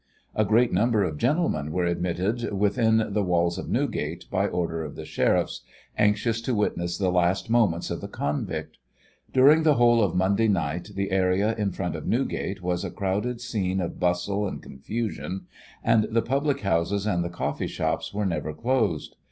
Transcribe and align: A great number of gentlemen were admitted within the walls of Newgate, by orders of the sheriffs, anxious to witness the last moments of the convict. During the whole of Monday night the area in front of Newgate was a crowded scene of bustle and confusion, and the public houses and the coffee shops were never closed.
A 0.33 0.43
great 0.43 0.73
number 0.73 1.03
of 1.03 1.19
gentlemen 1.19 1.71
were 1.71 1.85
admitted 1.85 2.51
within 2.53 3.13
the 3.13 3.21
walls 3.21 3.59
of 3.59 3.69
Newgate, 3.69 4.25
by 4.31 4.47
orders 4.47 4.87
of 4.89 4.95
the 4.95 5.05
sheriffs, 5.05 5.61
anxious 5.95 6.41
to 6.41 6.55
witness 6.55 6.97
the 6.97 7.11
last 7.11 7.51
moments 7.51 7.91
of 7.91 8.01
the 8.01 8.07
convict. 8.07 8.77
During 9.31 9.61
the 9.61 9.75
whole 9.75 10.01
of 10.01 10.15
Monday 10.15 10.47
night 10.47 10.89
the 10.95 11.11
area 11.11 11.53
in 11.55 11.71
front 11.71 11.95
of 11.95 12.07
Newgate 12.07 12.63
was 12.63 12.83
a 12.83 12.89
crowded 12.89 13.41
scene 13.41 13.79
of 13.79 13.99
bustle 13.99 14.47
and 14.47 14.59
confusion, 14.63 15.45
and 15.83 16.05
the 16.05 16.23
public 16.23 16.61
houses 16.61 17.05
and 17.05 17.23
the 17.23 17.29
coffee 17.29 17.67
shops 17.67 18.11
were 18.11 18.25
never 18.25 18.55
closed. 18.55 19.15